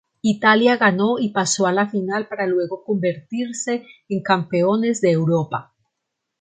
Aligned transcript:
Italia 0.23 0.77
ganó 0.77 1.19
y 1.19 1.29
pasó 1.29 1.67
a 1.67 1.71
la 1.71 1.87
final 1.87 2.27
para 2.27 2.47
luego 2.47 2.83
convertirse 2.83 3.85
en 4.09 4.23
campeones 4.23 4.99
de 4.99 5.11
Europa. 5.11 5.75